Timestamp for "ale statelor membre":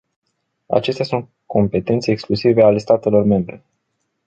2.63-3.63